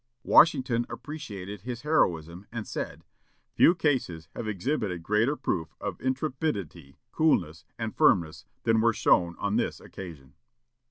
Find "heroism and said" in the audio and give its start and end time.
1.83-3.03